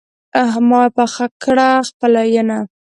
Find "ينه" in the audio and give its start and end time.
2.35-2.59